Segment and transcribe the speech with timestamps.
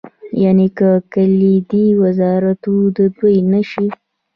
[0.43, 3.87] یعنې که کلیدي وزارتونه د دوی نه شي.